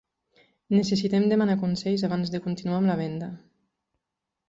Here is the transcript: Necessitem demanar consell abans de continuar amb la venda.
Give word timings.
Necessitem 0.75 1.27
demanar 1.35 1.57
consell 1.65 2.09
abans 2.09 2.35
de 2.37 2.43
continuar 2.49 2.83
amb 2.83 2.93
la 2.93 3.01
venda. 3.07 3.33